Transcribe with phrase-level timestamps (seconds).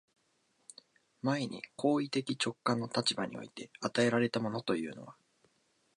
[1.21, 5.15] 前に行為的直観の立場において与えられたものというのは、